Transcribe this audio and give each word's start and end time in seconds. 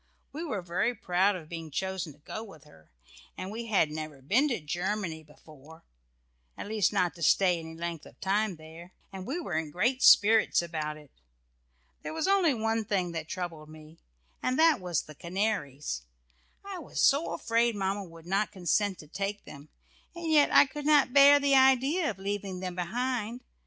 We 0.33 0.43
were 0.43 0.63
very 0.63 0.95
proud 0.95 1.35
of 1.35 1.47
being 1.47 1.69
chosen 1.69 2.11
to 2.13 2.17
go 2.17 2.43
with 2.43 2.63
her, 2.63 2.89
and 3.37 3.51
we 3.51 3.67
had 3.67 3.91
never 3.91 4.19
been 4.19 4.47
to 4.47 4.59
Germany 4.59 5.21
before, 5.21 5.85
at 6.57 6.67
least 6.67 6.91
not 6.91 7.13
to 7.13 7.21
stay 7.21 7.59
any 7.59 7.75
length 7.75 8.07
of 8.07 8.19
time 8.19 8.55
there, 8.55 8.93
and 9.13 9.27
we 9.27 9.39
were 9.39 9.53
in 9.53 9.69
great 9.69 10.01
spirits 10.01 10.59
about 10.59 10.97
it. 10.97 11.11
There 12.01 12.15
was 12.15 12.27
only 12.27 12.55
one 12.55 12.83
thing 12.83 13.11
that 13.11 13.27
troubled 13.29 13.69
me, 13.69 13.99
and 14.41 14.57
that 14.57 14.79
was 14.79 15.03
about 15.03 15.07
the 15.09 15.21
canaries. 15.21 16.01
I 16.65 16.79
was 16.79 16.99
so 16.99 17.35
afraid 17.35 17.75
Mamma 17.75 18.03
would 18.03 18.25
not 18.25 18.51
consent 18.51 18.97
to 19.01 19.07
take 19.07 19.45
them, 19.45 19.69
and 20.15 20.31
yet 20.31 20.51
I 20.51 20.65
could 20.65 20.87
not 20.87 21.13
bear 21.13 21.39
the 21.39 21.53
idea 21.53 22.09
of 22.09 22.17
leaving 22.17 22.59
them 22.59 22.73
behind. 22.73 23.41